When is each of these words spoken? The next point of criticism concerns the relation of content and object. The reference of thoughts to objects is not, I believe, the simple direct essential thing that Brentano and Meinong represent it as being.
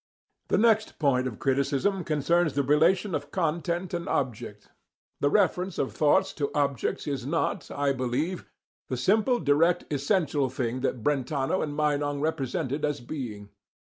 The 0.47 0.57
next 0.57 0.97
point 0.97 1.27
of 1.27 1.37
criticism 1.37 2.03
concerns 2.03 2.53
the 2.53 2.63
relation 2.63 3.13
of 3.13 3.29
content 3.29 3.93
and 3.93 4.09
object. 4.09 4.69
The 5.19 5.29
reference 5.29 5.77
of 5.77 5.93
thoughts 5.93 6.33
to 6.41 6.49
objects 6.55 7.05
is 7.05 7.23
not, 7.23 7.69
I 7.69 7.93
believe, 7.93 8.47
the 8.89 8.97
simple 8.97 9.39
direct 9.39 9.85
essential 9.93 10.49
thing 10.49 10.79
that 10.79 11.03
Brentano 11.03 11.61
and 11.61 11.75
Meinong 11.77 12.19
represent 12.19 12.71
it 12.71 12.83
as 12.83 12.99
being. 12.99 13.49